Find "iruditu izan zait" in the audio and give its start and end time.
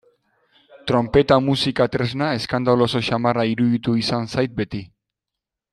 3.53-4.57